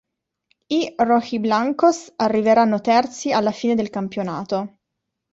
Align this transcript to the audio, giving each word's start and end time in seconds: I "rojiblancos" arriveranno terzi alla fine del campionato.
I 0.71 0.77
"rojiblancos" 1.03 2.11
arriveranno 2.17 2.79
terzi 2.81 3.31
alla 3.31 3.51
fine 3.51 3.75
del 3.75 3.91
campionato. 3.91 4.77